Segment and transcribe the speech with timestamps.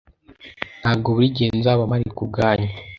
[0.81, 2.69] Ntabwo buri gihe nzaba mpari kubwanyu.